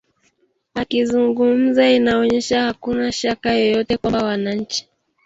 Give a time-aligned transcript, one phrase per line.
[0.75, 4.89] akizungumza inaonyesha hakuna shaka yoyote kwamba wananchi